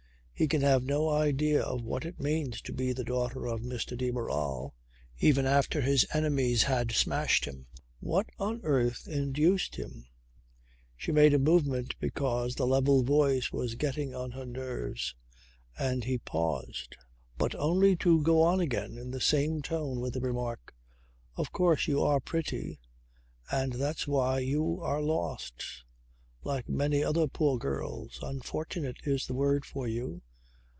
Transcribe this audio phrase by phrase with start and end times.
[0.33, 3.95] He can have no idea of what it means to be the daughter of Mr.
[3.95, 4.73] de Barral
[5.19, 7.67] even after his enemies had smashed him.
[7.99, 10.07] What on earth induced him"
[10.97, 15.13] She made a movement because the level voice was getting on her nerves.
[15.77, 16.97] And he paused,
[17.37, 20.73] but only to go on again in the same tone with the remark:
[21.35, 22.79] "Of course you are pretty.
[23.51, 25.83] And that's why you are lost
[26.43, 28.17] like many other poor girls.
[28.23, 30.23] Unfortunate is the word for you."